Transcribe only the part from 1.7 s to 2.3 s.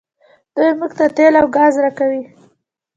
راکوي.